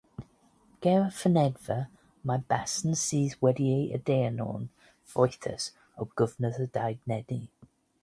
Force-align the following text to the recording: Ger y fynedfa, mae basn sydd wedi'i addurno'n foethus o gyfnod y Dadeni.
Ger 0.85 1.03
y 1.09 1.11
fynedfa, 1.17 1.77
mae 2.31 2.41
basn 2.55 2.97
sydd 3.03 3.37
wedi'i 3.47 3.77
addurno'n 4.01 4.67
foethus 5.15 5.71
o 6.07 6.11
gyfnod 6.23 6.63
y 6.69 6.71
Dadeni. 6.81 7.43